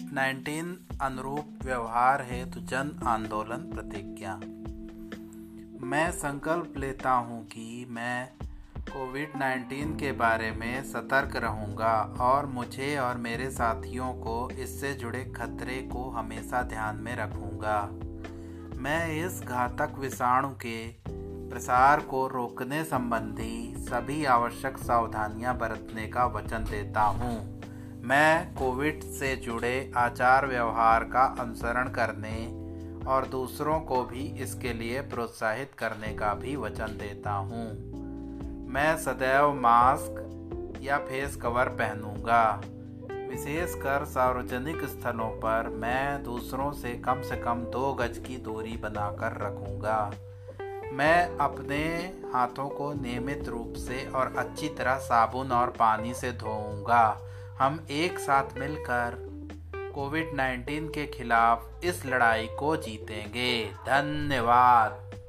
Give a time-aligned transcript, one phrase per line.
[0.00, 4.40] Nineteen अनुरूप व्यवहार हेतु जन आंदोलन प्रतिज्ञा
[5.86, 8.28] मैं संकल्प लेता हूँ कि मैं
[8.78, 15.24] कोविड नाइन्टीन के बारे में सतर्क रहूँगा और मुझे और मेरे साथियों को इससे जुड़े
[15.24, 17.90] खतरे को हमेशा ध्यान में रखूँगा
[18.76, 20.88] मैं इस घातक विषाणु के
[21.50, 27.61] प्रसार को रोकने संबंधी सभी आवश्यक सावधानियाँ बरतने का वचन देता हूँ।
[28.04, 32.46] मैं कोविड से जुड़े आचार व्यवहार का अनुसरण करने
[33.06, 37.64] और दूसरों को भी इसके लिए प्रोत्साहित करने का भी वचन देता हूँ।
[38.68, 42.60] मैं सदैव मास्क या फेस कवर पहनूँगा।
[43.30, 49.40] विशेषकर सार्वजनिक स्थलों पर मैं दूसरों से कम से कम दो गज की दूरी बनाकर
[49.42, 50.12] रखूँगा।
[50.92, 51.84] मैं अपने
[52.34, 57.28] हाथों को नियमित रूप से और अच्छी तरह साबुन और पानी से धोऊँगा।
[57.62, 59.16] हम एक साथ मिलकर
[59.94, 65.21] कोविड 19 के खिलाफ इस लड़ाई को जीतेंगे। धन्यवाद।